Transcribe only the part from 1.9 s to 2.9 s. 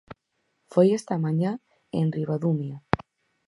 en Ribadumia.